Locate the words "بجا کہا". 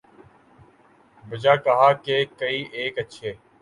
1.23-1.91